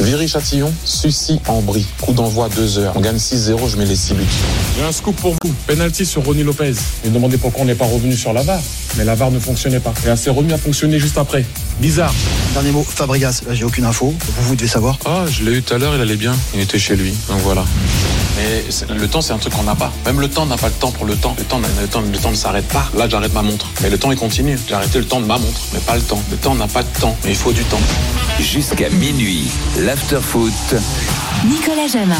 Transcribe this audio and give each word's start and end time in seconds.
Viry-Châtillon, 0.00 0.72
Sucy 0.84 1.40
en 1.46 1.60
brie. 1.62 1.86
Coup 2.00 2.12
d'envoi 2.12 2.48
2 2.48 2.78
heures. 2.78 2.92
On 2.96 3.00
gagne 3.00 3.16
6-0, 3.16 3.68
je 3.68 3.76
mets 3.76 3.86
les 3.86 3.96
6 3.96 4.14
buts. 4.14 4.24
J'ai 4.76 4.84
un 4.84 4.92
scoop 4.92 5.16
pour 5.16 5.32
vous. 5.32 5.54
Penalty 5.66 6.04
sur 6.04 6.24
Ronny 6.24 6.42
Lopez. 6.42 6.74
Il 7.04 7.10
me 7.10 7.14
demandait 7.14 7.38
pourquoi 7.38 7.62
on 7.62 7.66
n'est 7.66 7.74
pas 7.74 7.86
revenu 7.86 8.16
sur 8.16 8.32
la 8.32 8.42
barre. 8.42 8.60
Mais 8.96 9.04
la 9.04 9.16
barre 9.16 9.30
ne 9.30 9.38
fonctionnait 9.38 9.80
pas. 9.80 9.94
Et 10.04 10.08
elle 10.08 10.18
s'est 10.18 10.30
remis 10.30 10.52
à 10.52 10.58
fonctionner 10.58 10.98
juste 10.98 11.18
après. 11.18 11.44
Bizarre. 11.80 12.14
Dernier 12.54 12.72
mot, 12.72 12.84
Fabregas, 12.88 13.42
là 13.46 13.54
j'ai 13.54 13.64
aucune 13.64 13.84
info. 13.84 14.14
Vous, 14.36 14.48
vous 14.48 14.56
devez 14.56 14.68
savoir. 14.68 14.98
Ah, 15.04 15.24
je 15.30 15.44
l'ai 15.44 15.58
eu 15.58 15.62
tout 15.62 15.74
à 15.74 15.78
l'heure, 15.78 15.94
il 15.94 16.00
allait 16.00 16.16
bien. 16.16 16.34
Il 16.54 16.60
était 16.60 16.78
chez 16.78 16.96
lui. 16.96 17.14
Donc 17.28 17.40
voilà. 17.42 17.64
Mais 18.36 18.64
le 18.94 19.08
temps, 19.08 19.20
c'est 19.20 19.32
un 19.32 19.38
truc 19.38 19.52
qu'on 19.52 19.62
n'a 19.62 19.74
pas. 19.74 19.92
Même 20.06 20.20
le 20.20 20.28
temps 20.28 20.46
n'a 20.46 20.56
pas 20.56 20.68
le 20.68 20.74
temps 20.74 20.90
pour 20.90 21.06
le 21.06 21.16
temps. 21.16 21.34
Le 21.38 21.44
temps, 21.44 21.58
le 21.58 21.86
temps, 21.86 22.00
le 22.00 22.18
temps 22.18 22.30
ne 22.30 22.36
s'arrête 22.36 22.66
pas. 22.68 22.88
Là, 22.96 23.08
j'arrête 23.08 23.32
ma 23.32 23.42
montre. 23.42 23.66
Mais 23.82 23.90
le 23.90 23.98
temps, 23.98 24.10
il 24.10 24.18
continue. 24.18 24.58
J'ai 24.66 24.74
arrêté 24.74 24.98
le 24.98 25.04
temps 25.04 25.20
de 25.20 25.26
ma 25.26 25.38
montre, 25.38 25.60
mais 25.72 25.80
pas 25.80 25.96
le 25.96 26.02
temps. 26.02 26.22
Le 26.30 26.36
temps 26.36 26.54
n'a 26.54 26.66
pas 26.66 26.82
de 26.82 27.00
temps, 27.00 27.16
mais 27.24 27.30
il 27.30 27.36
faut 27.36 27.52
du 27.52 27.62
temps. 27.64 27.80
Jusqu'à 28.40 28.88
minuit, 28.90 29.48
l'afterfoot. 29.78 30.52
Nicolas 31.44 31.86
Jamin. 31.86 32.14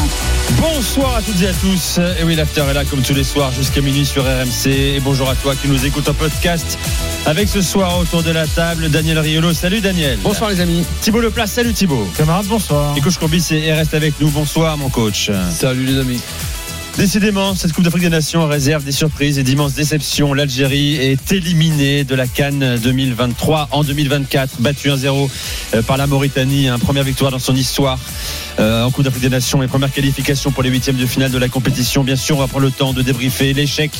Bonsoir 0.61 1.15
à 1.15 1.21
toutes 1.21 1.41
et 1.41 1.47
à 1.47 1.53
tous. 1.53 1.99
Et 2.19 2.23
oui, 2.23 2.35
l'after 2.35 2.63
est 2.69 2.73
là 2.73 2.85
comme 2.85 3.01
tous 3.01 3.13
les 3.13 3.23
soirs 3.23 3.51
jusqu'à 3.51 3.81
minuit 3.81 4.05
sur 4.05 4.23
RMC. 4.23 4.67
Et 4.67 4.99
bonjour 4.99 5.29
à 5.29 5.35
toi 5.35 5.55
qui 5.55 5.67
nous 5.67 5.85
écoute 5.85 6.07
en 6.07 6.13
podcast. 6.13 6.77
Avec 7.25 7.49
ce 7.49 7.61
soir 7.61 7.97
autour 7.97 8.21
de 8.21 8.29
la 8.31 8.45
table, 8.45 8.89
Daniel 8.89 9.17
Riolo. 9.17 9.51
Salut 9.53 9.81
Daniel. 9.81 10.19
Bonsoir 10.21 10.51
les 10.51 10.59
amis. 10.61 10.85
Thibaut 11.01 11.21
Leplace. 11.21 11.51
Salut 11.53 11.73
Thibaut. 11.73 12.07
Camarades, 12.15 12.45
bonsoir. 12.45 12.95
Et 12.95 13.01
coach 13.01 13.17
Courbis 13.17 13.47
est- 13.51 13.73
reste 13.73 13.95
avec 13.95 14.13
nous. 14.21 14.29
Bonsoir 14.29 14.77
mon 14.77 14.89
coach. 14.89 15.31
Salut 15.49 15.85
les 15.85 15.97
amis. 15.99 16.21
Décidément, 16.97 17.55
cette 17.55 17.73
Coupe 17.73 17.83
d'Afrique 17.83 18.03
des 18.03 18.09
Nations 18.09 18.47
réserve 18.47 18.85
des 18.85 18.93
surprises 18.93 19.37
et 19.37 19.43
d'immenses 19.43 19.73
déceptions. 19.73 20.33
L'Algérie 20.33 20.95
est 20.95 21.29
éliminée 21.33 22.05
de 22.05 22.15
la 22.15 22.25
Cannes 22.25 22.77
2023 22.81 23.67
en 23.71 23.83
2024, 23.83 24.61
battue 24.61 24.87
1-0 24.87 25.29
euh, 25.73 25.81
par 25.81 25.97
la 25.97 26.07
Mauritanie. 26.07 26.69
Première 26.79 27.03
victoire 27.03 27.31
dans 27.31 27.39
son 27.39 27.53
histoire 27.53 27.99
euh, 28.59 28.83
en 28.83 28.91
Coupe 28.91 29.03
d'Afrique 29.03 29.23
des 29.23 29.29
Nations 29.29 29.61
et 29.61 29.67
première 29.67 29.91
qualification 29.91 30.51
pour 30.51 30.63
les 30.63 30.69
huitièmes 30.69 30.95
de 30.95 31.05
finale 31.05 31.31
de 31.31 31.37
la 31.37 31.49
compétition. 31.49 32.05
Bien 32.05 32.15
sûr, 32.15 32.37
on 32.37 32.39
va 32.39 32.47
prendre 32.47 32.65
le 32.65 32.71
temps 32.71 32.93
de 32.93 33.01
débriefer 33.01 33.51
l'échec 33.51 33.91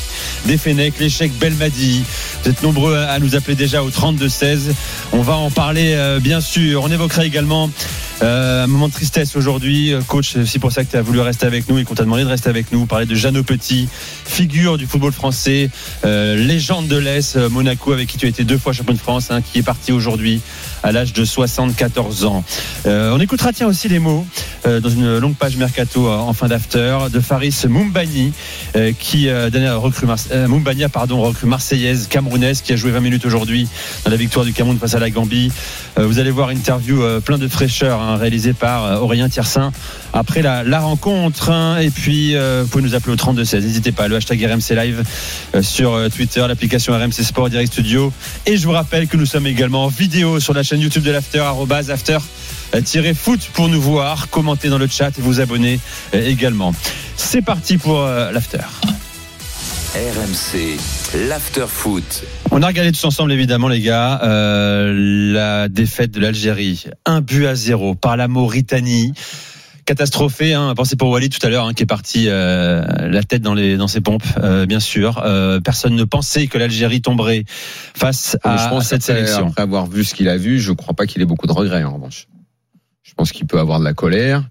des 0.45 0.57
Fenech, 0.57 0.93
l'échec 0.97 1.33
Belmadi. 1.37 2.01
Vous 2.43 2.49
êtes 2.49 2.63
nombreux 2.63 2.95
à 2.95 3.15
à 3.15 3.19
nous 3.19 3.35
appeler 3.35 3.55
déjà 3.55 3.81
au 3.81 3.89
32-16. 3.89 4.71
On 5.13 5.21
va 5.21 5.35
en 5.35 5.49
parler, 5.49 5.93
euh, 5.95 6.19
bien 6.19 6.41
sûr. 6.41 6.83
On 6.83 6.91
évoquera 6.91 7.25
également 7.25 7.69
euh, 8.21 8.63
un 8.63 8.67
moment 8.67 8.87
de 8.87 8.93
tristesse 8.93 9.35
aujourd'hui. 9.35 9.93
Euh, 9.93 10.01
Coach, 10.01 10.31
c'est 10.33 10.39
aussi 10.39 10.59
pour 10.59 10.71
ça 10.71 10.83
que 10.85 10.91
tu 10.91 10.97
as 10.97 11.01
voulu 11.01 11.19
rester 11.19 11.45
avec 11.45 11.67
nous 11.67 11.77
et 11.77 11.83
qu'on 11.83 11.95
t'a 11.95 12.03
demandé 12.03 12.23
de 12.23 12.29
rester 12.29 12.49
avec 12.49 12.71
nous. 12.71 12.85
Parler 12.85 13.05
de 13.05 13.15
Jeannot 13.15 13.43
Petit, 13.43 13.89
figure 14.25 14.77
du 14.77 14.85
football 14.85 15.11
français, 15.11 15.69
euh, 16.05 16.35
légende 16.35 16.87
de 16.87 16.97
l'Est, 16.97 17.35
Monaco, 17.49 17.91
avec 17.91 18.07
qui 18.07 18.17
tu 18.17 18.25
as 18.25 18.29
été 18.29 18.43
deux 18.43 18.57
fois 18.57 18.73
champion 18.73 18.93
de 18.93 18.99
France, 18.99 19.31
hein, 19.31 19.41
qui 19.41 19.59
est 19.59 19.63
parti 19.63 19.91
aujourd'hui 19.91 20.41
à 20.83 20.91
l'âge 20.91 21.13
de 21.13 21.25
74 21.25 22.25
ans. 22.25 22.43
On 22.85 23.19
écoutera 23.19 23.51
tiens 23.51 23.67
aussi 23.67 23.89
les 23.89 23.99
mots 23.99 24.25
dans 24.67 24.89
une 24.89 25.17
longue 25.19 25.35
page 25.35 25.57
mercato 25.57 26.07
euh, 26.07 26.15
en 26.15 26.33
fin 26.33 26.47
d'after 26.47 26.97
de 27.11 27.19
Faris 27.19 27.63
Mumbani, 27.67 28.33
euh, 28.75 28.91
qui 28.97 29.29
euh, 29.29 29.49
dernière 29.49 29.79
recrue 29.79 30.07
euh, 30.31 30.47
pardon, 30.91 31.21
recrue 31.21 31.47
marseillaise, 31.47 32.07
camerounaise, 32.07 32.61
qui 32.61 32.73
a 32.73 32.75
joué 32.75 32.91
20 32.91 32.99
minutes 32.99 33.25
aujourd'hui 33.25 33.67
dans 34.03 34.11
la 34.11 34.17
victoire 34.17 34.45
du 34.45 34.53
Cameroun 34.53 34.77
face 34.77 34.95
à 34.95 34.99
la 34.99 35.09
Gambie. 35.09 35.51
Euh, 35.97 36.05
vous 36.07 36.19
allez 36.19 36.31
voir 36.31 36.49
une 36.49 36.57
interview 36.57 37.01
euh, 37.01 37.19
plein 37.19 37.37
de 37.37 37.47
fraîcheur 37.47 38.01
hein, 38.01 38.17
réalisée 38.17 38.53
par 38.53 38.85
euh, 38.85 38.97
Aurélien 38.99 39.29
Tiersin 39.29 39.71
après 40.13 40.41
la, 40.41 40.79
rencontre. 40.79 41.49
hein. 41.49 41.77
et 41.79 41.89
puis, 41.89 42.35
euh, 42.35 42.61
vous 42.63 42.69
pouvez 42.69 42.83
nous 42.83 42.95
appeler 42.95 43.13
au 43.13 43.17
3216. 43.17 43.65
N'hésitez 43.65 43.91
pas, 43.91 44.07
le 44.07 44.15
hashtag 44.15 44.43
RMC 44.43 44.75
Live 44.75 45.03
euh, 45.55 45.61
sur 45.61 45.93
euh, 45.93 46.09
Twitter, 46.09 46.43
l'application 46.47 46.93
RMC 46.93 47.11
Sport 47.23 47.49
Direct 47.49 47.71
Studio. 47.71 48.11
Et 48.45 48.57
je 48.57 48.65
vous 48.65 48.73
rappelle 48.73 49.07
que 49.07 49.17
nous 49.17 49.25
sommes 49.25 49.47
également 49.47 49.85
en 49.85 49.87
vidéo 49.87 50.39
sur 50.39 50.53
la 50.53 50.63
chaîne 50.63 50.79
YouTube 50.79 51.03
de 51.03 51.11
l'After, 51.11 51.39
arrobase 51.39 51.91
After. 51.91 52.17
Euh, 52.73 53.13
foot 53.13 53.49
pour 53.53 53.69
nous 53.69 53.81
voir, 53.81 54.29
commenter 54.29 54.69
dans 54.69 54.77
le 54.77 54.87
chat 54.87 55.17
et 55.17 55.21
vous 55.21 55.41
abonner 55.41 55.79
euh, 56.13 56.27
également. 56.27 56.73
C'est 57.15 57.41
parti 57.41 57.77
pour 57.77 58.01
euh, 58.01 58.31
l'after. 58.31 58.59
RMC, 59.95 60.77
l'afterfoot. 61.29 62.25
On 62.51 62.61
a 62.61 62.67
regardé 62.67 62.91
tous 62.91 63.05
ensemble 63.05 63.31
évidemment 63.31 63.69
les 63.69 63.79
gars 63.79 64.19
euh, 64.23 65.31
la 65.33 65.69
défaite 65.69 66.11
de 66.11 66.19
l'Algérie, 66.19 66.85
un 67.05 67.21
but 67.21 67.45
à 67.45 67.55
zéro 67.55 67.95
par 67.95 68.17
la 68.17 68.27
Mauritanie. 68.27 69.13
Catastrophé, 69.85 70.53
hein, 70.53 70.73
pensez 70.75 70.95
pour 70.95 71.09
Walid 71.09 71.31
tout 71.31 71.45
à 71.45 71.49
l'heure, 71.49 71.67
hein, 71.67 71.73
qui 71.73 71.83
est 71.83 71.85
parti 71.85 72.25
euh, 72.27 72.83
la 73.07 73.21
tête 73.21 73.43
dans, 73.43 73.53
les, 73.53 73.77
dans 73.77 73.87
ses 73.87 74.01
pompes, 74.01 74.23
euh, 74.37 74.65
bien 74.65 74.79
sûr. 74.79 75.21
Euh, 75.23 75.59
personne 75.59 75.95
ne 75.95 76.03
pensait 76.03 76.47
que 76.47 76.57
l'Algérie 76.57 77.01
tomberait 77.01 77.45
face 77.95 78.35
à, 78.43 78.57
je 78.57 78.69
pense 78.69 78.87
à 78.87 78.89
cette 78.89 79.03
après, 79.03 79.13
sélection. 79.13 79.47
Après 79.49 79.61
avoir 79.61 79.85
vu 79.85 80.03
ce 80.03 80.15
qu'il 80.15 80.27
a 80.27 80.37
vu, 80.37 80.59
je 80.59 80.71
crois 80.71 80.95
pas 80.95 81.05
qu'il 81.05 81.21
ait 81.21 81.25
beaucoup 81.25 81.45
de 81.45 81.51
regrets 81.51 81.83
en 81.83 81.93
revanche. 81.93 82.27
Je 83.05 83.13
pense 83.13 83.31
qu'il 83.31 83.45
peut 83.47 83.59
avoir 83.59 83.79
de 83.79 83.85
la 83.85 83.93
colère. 83.93 84.43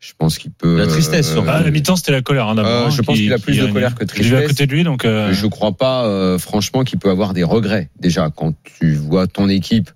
Je 0.00 0.12
pense 0.16 0.38
qu'il 0.38 0.50
peut. 0.52 0.78
La 0.78 0.86
tristesse, 0.86 1.34
euh, 1.36 1.40
Ah, 1.46 1.56
à 1.56 1.62
la 1.62 1.70
mi-temps, 1.70 1.96
c'était 1.96 2.12
la 2.12 2.22
colère. 2.22 2.48
Hein, 2.48 2.54
d'abord, 2.54 2.70
Euh, 2.70 2.86
hein, 2.86 2.90
je 2.90 3.02
pense 3.02 3.16
qui- 3.16 3.22
qu'il 3.24 3.32
a 3.32 3.36
qui 3.36 3.42
plus 3.42 3.58
de 3.58 3.66
colère 3.66 3.94
que 3.96 4.04
de 4.04 4.10
Je 4.10 4.16
l'ai 4.16 4.22
vu 4.22 4.34
à 4.34 4.38
tristesse. 4.38 4.56
côté 4.56 4.66
de 4.66 4.72
lui, 4.72 4.84
donc. 4.84 5.04
euh, 5.04 5.32
Je 5.32 5.46
crois 5.48 5.72
pas, 5.72 6.04
euh, 6.06 6.38
franchement, 6.38 6.84
qu'il 6.84 6.98
peut 7.00 7.10
avoir 7.10 7.34
des 7.34 7.42
regrets. 7.44 7.90
Déjà, 8.00 8.30
quand 8.34 8.54
tu 8.62 8.94
vois 8.94 9.26
ton 9.26 9.48
équipe, 9.48 9.90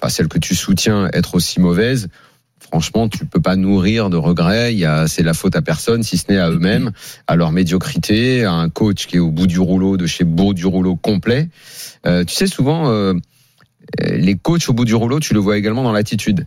enfin 0.00 0.08
celle 0.08 0.28
que 0.28 0.38
tu 0.38 0.54
soutiens, 0.54 1.08
être 1.12 1.34
aussi 1.34 1.60
mauvaise, 1.60 2.08
franchement, 2.58 3.10
tu 3.10 3.26
peux 3.26 3.42
pas 3.42 3.56
nourrir 3.56 4.08
de 4.08 4.16
regrets. 4.16 4.72
Il 4.72 4.78
y 4.78 4.86
a, 4.86 5.06
c'est 5.06 5.22
la 5.22 5.34
faute 5.34 5.54
à 5.54 5.60
personne, 5.60 6.02
si 6.02 6.16
ce 6.16 6.32
n'est 6.32 6.38
à 6.38 6.50
eux-mêmes, 6.50 6.90
à 7.26 7.36
leur 7.36 7.52
médiocrité, 7.52 8.44
à 8.44 8.52
un 8.52 8.70
coach 8.70 9.06
qui 9.06 9.16
est 9.16 9.20
au 9.20 9.30
bout 9.30 9.46
du 9.46 9.60
rouleau, 9.60 9.98
de 9.98 10.06
chez 10.06 10.24
beau 10.24 10.54
du 10.54 10.64
rouleau 10.64 10.96
complet. 10.96 11.50
Euh, 12.06 12.24
tu 12.24 12.34
sais, 12.34 12.46
souvent, 12.46 12.90
les 14.02 14.36
coachs 14.36 14.66
au 14.70 14.72
bout 14.72 14.86
du 14.86 14.94
rouleau, 14.94 15.20
tu 15.20 15.34
le 15.34 15.40
vois 15.40 15.58
également 15.58 15.82
dans 15.82 15.92
l'attitude. 15.92 16.46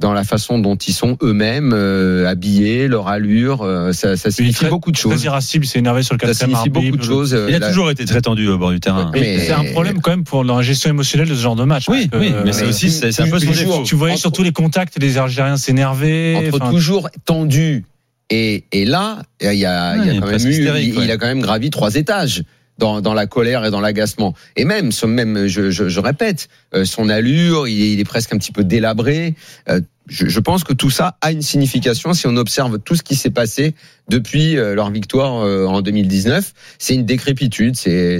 Dans 0.00 0.12
la 0.14 0.24
façon 0.24 0.58
dont 0.58 0.76
ils 0.76 0.94
sont 0.94 1.18
eux-mêmes 1.22 1.72
euh, 1.74 2.26
habillés, 2.26 2.88
leur 2.88 3.08
allure, 3.08 3.62
euh, 3.62 3.92
ça, 3.92 4.16
ça 4.16 4.30
signifie 4.30 4.54
très- 4.54 4.68
beaucoup 4.70 4.90
de 4.92 4.96
Très 4.96 5.10
choses. 5.10 5.24
irascible, 5.24 5.66
il 5.66 5.68
s'est 5.68 5.78
énervé 5.78 6.02
sur 6.02 6.14
le 6.14 6.20
Ça 6.20 6.26
quatrième 6.26 6.50
signifie 6.58 6.70
beaucoup 6.70 6.96
de 6.96 7.02
choses. 7.02 7.34
euh, 7.34 7.46
Il 7.50 7.54
a 7.54 7.58
la- 7.58 7.68
toujours 7.68 7.90
été 7.90 8.06
très 8.06 8.22
tendu 8.22 8.48
au 8.48 8.56
bord 8.56 8.70
du 8.70 8.80
terrain. 8.80 9.10
Mais 9.12 9.38
c'est 9.40 9.52
un 9.52 9.64
problème 9.72 10.00
quand 10.00 10.10
même 10.10 10.24
pour 10.24 10.42
la 10.42 10.62
gestion 10.62 10.88
émotionnelle 10.90 11.28
de 11.28 11.34
ce 11.34 11.40
genre 11.42 11.54
de 11.56 11.64
match. 11.64 11.84
Oui, 11.88 12.08
que, 12.08 12.16
oui, 12.16 12.32
mais 12.44 12.52
c'est 12.52 12.64
aussi 12.66 12.90
c'est 12.90 13.12
c'est 13.12 13.22
un 13.22 13.28
peu 13.30 13.38
son 13.38 13.50
défaut. 13.50 13.82
Tu 13.84 13.94
voyais 13.94 14.14
Entre- 14.14 14.20
surtout 14.22 14.42
les 14.42 14.52
contacts 14.52 14.98
des 14.98 15.18
Algériens 15.18 15.56
s'énerver. 15.58 16.34
entre 16.48 16.62
enfin, 16.62 16.70
toujours 16.70 17.10
tendu 17.26 17.84
et, 18.30 18.64
et 18.72 18.84
là, 18.84 19.22
il 19.42 19.52
y 19.54 19.66
a, 19.66 19.96
il 19.96 20.14
y 20.16 20.20
quand 20.20 20.26
même 20.28 20.46
eu, 20.46 20.54
il, 20.54 20.70
ouais. 20.70 21.04
il 21.04 21.10
a 21.10 21.16
quand 21.18 21.26
même 21.26 21.40
gravi 21.40 21.68
trois 21.70 21.96
étages 21.96 22.42
dans, 22.80 23.00
dans 23.00 23.14
la 23.14 23.26
colère 23.26 23.64
et 23.64 23.70
dans 23.70 23.80
l'agacement. 23.80 24.34
Et 24.56 24.64
même, 24.64 24.90
ce 24.90 25.06
même, 25.06 25.46
je, 25.46 25.70
je, 25.70 25.88
je 25.88 26.00
répète, 26.00 26.48
euh, 26.74 26.84
son 26.84 27.08
allure, 27.08 27.68
il 27.68 27.80
est, 27.80 27.92
il 27.92 28.00
est 28.00 28.04
presque 28.04 28.32
un 28.34 28.38
petit 28.38 28.50
peu 28.50 28.64
délabré. 28.64 29.36
Euh, 29.68 29.80
je, 30.08 30.26
je 30.26 30.40
pense 30.40 30.64
que 30.64 30.72
tout 30.72 30.90
ça 30.90 31.16
a 31.20 31.30
une 31.30 31.42
signification 31.42 32.12
si 32.14 32.26
on 32.26 32.36
observe 32.36 32.80
tout 32.80 32.96
ce 32.96 33.02
qui 33.02 33.14
s'est 33.14 33.30
passé 33.30 33.74
depuis 34.08 34.56
euh, 34.56 34.74
leur 34.74 34.90
victoire 34.90 35.44
euh, 35.44 35.66
en 35.66 35.82
2019. 35.82 36.52
C'est 36.78 36.94
une 36.94 37.04
décrépitude. 37.04 37.76
C'est, 37.76 38.18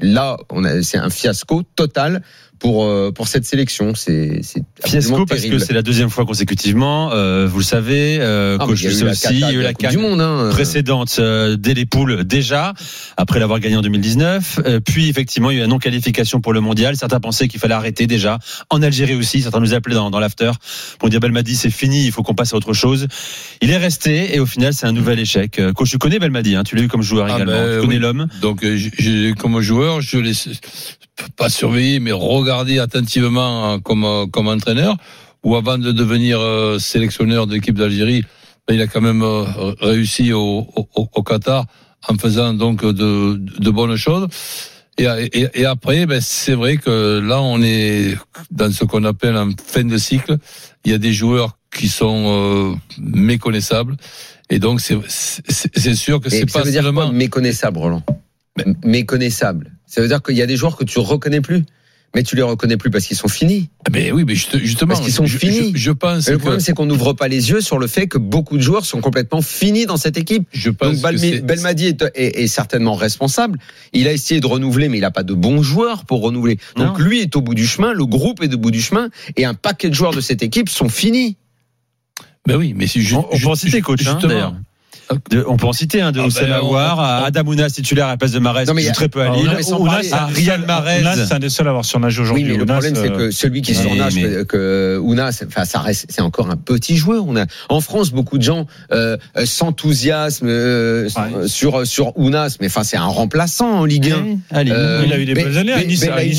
là, 0.00 0.38
c'est 0.82 0.98
un 0.98 1.10
fiasco 1.10 1.62
total 1.76 2.22
pour 2.58 2.84
euh, 2.84 3.10
pour 3.12 3.28
cette 3.28 3.44
sélection. 3.44 3.94
C'est, 3.94 4.40
c'est 4.42 4.62
Fiasco 4.84 5.26
parce 5.26 5.42
que 5.44 5.58
c'est 5.58 5.72
la 5.72 5.82
deuxième 5.82 6.10
fois 6.10 6.24
consécutivement, 6.24 7.10
euh, 7.12 7.46
vous 7.46 7.58
le 7.58 7.64
savez, 7.64 8.18
euh, 8.20 8.56
Ah, 8.60 8.64
coach 8.66 8.80
il 8.80 8.84
y 8.84 8.86
a 8.86 8.90
le 8.90 8.94
eu 8.94 8.98
sait 8.98 9.04
la 9.04 9.10
aussi, 9.12 9.22
cata 9.22 9.34
il 9.34 9.40
y 9.40 9.44
a 9.44 9.52
eu 9.52 9.62
la 9.62 9.72
la 9.78 9.90
du 9.90 9.98
Monde. 9.98 10.20
Hein. 10.20 10.48
précédente 10.50 11.16
euh, 11.18 11.56
dès 11.56 11.74
les 11.74 11.86
poules 11.86 12.24
déjà, 12.24 12.72
après 13.16 13.38
l'avoir 13.40 13.60
gagné 13.60 13.76
en 13.76 13.82
2019. 13.82 14.60
Euh, 14.66 14.80
puis 14.80 15.08
effectivement, 15.08 15.50
il 15.50 15.54
y 15.54 15.56
a 15.56 15.60
eu 15.60 15.62
la 15.62 15.68
non-qualification 15.68 16.40
pour 16.40 16.52
le 16.52 16.60
mondial. 16.60 16.96
Certains 16.96 17.20
pensaient 17.20 17.48
qu'il 17.48 17.60
fallait 17.60 17.74
arrêter 17.74 18.06
déjà. 18.06 18.38
En 18.70 18.82
Algérie 18.82 19.14
aussi, 19.14 19.42
certains 19.42 19.60
nous 19.60 19.74
appelaient 19.74 19.94
dans, 19.96 20.10
dans 20.10 20.20
l'after 20.20 20.52
pour 20.98 21.08
dire 21.10 21.20
Belmadi 21.20 21.56
c'est 21.56 21.70
fini, 21.70 22.04
il 22.06 22.12
faut 22.12 22.22
qu'on 22.22 22.34
passe 22.34 22.54
à 22.54 22.56
autre 22.56 22.72
chose. 22.72 23.06
Il 23.60 23.70
est 23.70 23.76
resté 23.78 24.34
et 24.34 24.40
au 24.40 24.46
final 24.46 24.72
c'est 24.74 24.86
un 24.86 24.92
nouvel 24.92 25.18
échec. 25.18 25.58
Euh, 25.58 25.72
Coach, 25.72 25.90
tu 25.90 25.98
connais 25.98 26.18
Belmadi, 26.18 26.54
hein, 26.56 26.62
tu 26.64 26.76
l'as 26.76 26.82
eu 26.82 26.88
comme 26.88 27.02
joueur 27.02 27.26
Ah 27.30 27.36
également. 27.36 27.52
ben, 27.52 27.74
tu 27.74 27.80
connais 27.80 27.94
oui. 27.96 28.00
l'homme? 28.00 28.26
Donc, 28.40 28.64
euh, 28.64 28.76
j'ai- 28.76 28.90
j'ai- 28.98 29.32
comme 29.34 29.60
joueur, 29.60 30.00
je 30.00 30.18
l'ai 30.18 30.32
pas 31.36 31.48
surveillé, 31.48 32.00
mais 32.00 32.12
regardé 32.12 32.78
attentivement 32.78 33.74
euh, 33.74 33.78
comme, 33.78 34.04
euh, 34.04 34.26
comme 34.26 34.48
entraîneur. 34.48 34.96
Ou 35.42 35.56
avant 35.56 35.76
de 35.76 35.92
devenir 35.92 36.40
euh, 36.40 36.78
sélectionneur 36.78 37.46
de 37.46 37.54
l'équipe 37.54 37.76
d'Algérie, 37.76 38.24
ben, 38.66 38.74
il 38.74 38.80
a 38.80 38.86
quand 38.86 39.02
même 39.02 39.22
réussi 39.80 40.32
au, 40.32 40.66
au, 40.74 40.88
au 40.94 41.22
Qatar 41.22 41.66
en 42.08 42.16
faisant 42.16 42.54
donc 42.54 42.84
de, 42.84 43.36
de 43.36 43.70
bonnes 43.70 43.96
choses. 43.96 44.28
Et, 44.96 45.04
et, 45.04 45.48
et 45.54 45.64
après, 45.66 46.06
ben, 46.06 46.20
c'est 46.22 46.54
vrai 46.54 46.78
que 46.78 47.20
là, 47.20 47.42
on 47.42 47.60
est 47.62 48.16
dans 48.50 48.72
ce 48.72 48.84
qu'on 48.84 49.04
appelle 49.04 49.36
un 49.36 49.50
fin 49.66 49.84
de 49.84 49.98
cycle. 49.98 50.38
Il 50.84 50.92
y 50.92 50.94
a 50.94 50.98
des 50.98 51.12
joueurs 51.12 51.58
qui 51.74 51.88
sont 51.88 52.24
euh, 52.26 52.74
méconnaissables. 52.98 53.96
Et 54.48 54.58
donc, 54.58 54.80
c'est 54.80 55.94
sûr 55.94 56.20
que 56.20 56.30
c'est 56.30 56.50
pas 56.50 56.62
veut 56.62 56.70
dire 56.70 56.82
quoi, 56.82 56.88
seulement... 56.88 57.12
méconnaissable, 57.12 57.78
Roland? 57.78 58.02
M- 58.64 58.74
Méconnaissable. 58.84 59.72
Ça 59.86 60.00
veut 60.00 60.08
dire 60.08 60.22
qu'il 60.22 60.36
y 60.36 60.42
a 60.42 60.46
des 60.46 60.56
joueurs 60.56 60.76
que 60.76 60.84
tu 60.84 60.98
reconnais 60.98 61.40
plus. 61.40 61.64
Mais 62.16 62.22
tu 62.22 62.36
les 62.36 62.42
reconnais 62.42 62.76
plus 62.76 62.90
parce 62.90 63.06
qu'ils 63.06 63.16
sont 63.16 63.26
finis. 63.26 63.70
Mais 63.90 64.12
oui, 64.12 64.22
mais 64.24 64.36
juste- 64.36 64.56
justement, 64.58 64.90
Parce 64.94 65.00
qu'ils 65.04 65.12
sont 65.12 65.26
je, 65.26 65.36
finis. 65.36 65.72
Je, 65.74 65.78
je 65.80 65.90
pense 65.90 66.26
Mais 66.28 66.32
le 66.34 66.38
que, 66.38 66.42
problème, 66.42 66.60
c'est 66.60 66.72
qu'on 66.72 66.86
n'ouvre 66.86 67.12
pas 67.12 67.26
les 67.26 67.50
yeux 67.50 67.60
sur 67.60 67.76
le 67.80 67.88
fait 67.88 68.06
que 68.06 68.18
beaucoup 68.18 68.56
de 68.56 68.62
joueurs 68.62 68.84
sont 68.86 69.00
complètement 69.00 69.42
finis 69.42 69.84
dans 69.86 69.96
cette 69.96 70.16
équipe. 70.16 70.44
je 70.52 70.70
pense 70.70 71.00
Donc 71.00 71.12
que 71.12 71.40
Belmadi 71.40 71.86
est, 71.86 72.04
est- 72.14 72.40
est 72.44 72.46
certainement 72.46 72.94
responsable. 72.94 73.58
Il 73.92 74.06
a 74.06 74.12
essayé 74.12 74.40
de 74.40 74.46
renouveler, 74.46 74.88
mais 74.88 74.98
il 74.98 75.00
n'a 75.00 75.10
pas 75.10 75.24
de 75.24 75.34
bons 75.34 75.64
joueurs 75.64 76.04
pour 76.04 76.20
renouveler. 76.22 76.58
Donc 76.76 77.00
lui 77.00 77.18
est 77.20 77.34
au 77.34 77.40
bout 77.40 77.54
du 77.54 77.66
chemin, 77.66 77.92
le 77.92 78.06
groupe 78.06 78.44
est 78.44 78.54
au 78.54 78.58
bout 78.58 78.70
du 78.70 78.80
chemin, 78.80 79.08
et 79.36 79.44
un 79.44 79.54
paquet 79.54 79.88
de 79.88 79.94
joueurs 79.94 80.14
de 80.14 80.20
cette 80.20 80.44
équipe 80.44 80.68
sont 80.68 80.88
finis. 80.88 81.36
Ben 82.46 82.54
oui, 82.54 82.74
mais 82.76 82.86
si 82.86 83.02
je, 83.02 83.16
On, 83.16 83.26
on 83.32 83.36
peut 83.38 83.46
en 83.48 83.54
citer, 83.56 83.80
coach, 83.80 84.06
hein, 84.06 84.18
justement. 84.20 84.56
De- 85.30 85.44
on 85.46 85.56
peut 85.56 85.66
en 85.66 85.72
citer 85.72 86.00
un 86.00 86.12
de 86.12 86.20
Ah, 86.20 86.26
Oussem 86.26 86.50
on- 86.50 86.54
Aouar, 86.66 87.00
à 87.00 87.20
on- 87.22 87.24
Adam 87.26 87.42
Ounas 87.46 87.70
titulaire 87.70 88.06
à 88.06 88.10
la 88.10 88.16
place 88.16 88.32
de 88.32 88.38
Marez, 88.38 88.64
Non, 88.64 88.74
mais 88.74 88.82
qui 88.82 88.88
joue 88.88 88.94
très 88.94 89.08
peu 89.08 89.20
à 89.20 89.34
Lille. 89.34 89.50
mais 89.56 89.62
sans 89.62 89.78
Ounas, 89.78 90.00
un 90.12 90.16
à 90.16 90.26
des 90.28 90.34
Riyad 90.34 90.60
seuls- 90.60 90.66
Mahrez. 90.66 91.00
Ounas, 91.00 91.16
c'est 91.26 91.34
un 91.34 91.38
des 91.38 91.48
seuls 91.48 91.66
à 91.66 91.70
avoir 91.70 91.84
surnagé 91.84 92.22
aujourd'hui. 92.22 92.44
Oui, 92.44 92.50
mais 92.50 92.56
le 92.56 92.62
Ounas, 92.62 92.74
problème, 92.80 92.94
c'est 92.96 93.10
euh, 93.10 93.16
que 93.16 93.30
celui 93.30 93.62
qui 93.62 93.74
surnage, 93.74 94.14
mais- 94.16 94.44
que 94.46 94.98
Ounas, 95.02 95.42
enfin, 95.46 95.64
ça 95.64 95.80
reste, 95.80 96.06
c'est 96.08 96.22
encore 96.22 96.50
un 96.50 96.56
petit 96.56 96.96
joueur. 96.96 97.24
On 97.26 97.36
a, 97.36 97.46
en 97.68 97.80
France, 97.80 98.10
beaucoup 98.10 98.38
de 98.38 98.42
gens 98.42 98.66
euh, 98.92 99.16
euh, 99.36 99.46
s'enthousiasment 99.46 100.48
euh, 100.48 101.04
Ouais. 101.04 101.48
sur 101.48 101.86
sur 101.86 102.16
Ounas, 102.18 102.56
mais 102.60 102.66
enfin, 102.66 102.82
c'est 102.84 102.96
un 102.96 103.04
remplaçant 103.06 103.80
en 103.80 103.84
Ligue 103.84 104.12
1. 104.12 104.38
Allez, 104.56 104.70
Euh, 104.72 105.02
il 105.06 105.12
a 105.12 105.18
eu 105.18 105.24
des 105.26 105.34
bonnes 105.34 105.56
années 105.56 105.72
à 105.72 105.84
Nice. 105.84 106.00
c'est 106.00 106.10
un 106.10 106.16
mec 106.16 106.32